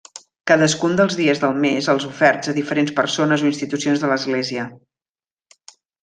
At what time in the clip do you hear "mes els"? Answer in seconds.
1.65-2.07